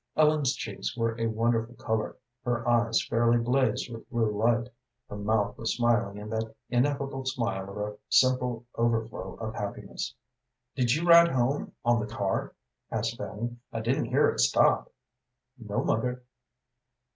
Ellen's 0.17 0.55
cheeks 0.55 0.97
were 0.97 1.15
a 1.21 1.27
wonderful 1.27 1.75
color, 1.75 2.15
her 2.43 2.67
eyes 2.67 3.05
fairly 3.07 3.37
blazed 3.37 3.93
with 3.93 4.09
blue 4.09 4.31
light, 4.35 4.67
her 5.07 5.15
mouth 5.15 5.59
was 5.59 5.75
smiling 5.75 6.17
in 6.17 6.27
that 6.31 6.55
ineffable 6.71 7.23
smile 7.23 7.69
of 7.69 7.77
a 7.77 7.95
simple 8.09 8.65
overflow 8.73 9.35
of 9.35 9.53
happiness. 9.53 10.15
"Did 10.75 10.91
you 10.95 11.07
ride 11.07 11.29
home 11.29 11.73
on 11.85 11.99
the 11.99 12.07
car?" 12.11 12.55
asked 12.89 13.15
Fanny. 13.19 13.57
"I 13.71 13.81
didn't 13.81 14.05
hear 14.05 14.27
it 14.29 14.39
stop." 14.39 14.91
"No, 15.59 15.83
mother." 15.83 16.23